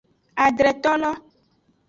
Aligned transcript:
Adretolo. 0.45 1.11